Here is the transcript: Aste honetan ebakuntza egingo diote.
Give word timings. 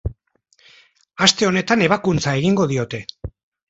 Aste 1.27 1.51
honetan 1.51 1.87
ebakuntza 1.91 2.37
egingo 2.43 2.71
diote. 2.77 3.07